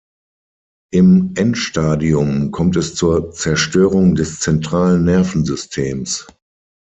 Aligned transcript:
Im 0.91 1.33
Endstadium 1.37 2.49
kommt 2.49 2.75
es 2.75 2.95
zur 2.95 3.33
Zerstörung 3.33 4.15
des 4.15 4.39
zentralen 4.39 5.03
Nervensystems. 5.03 6.25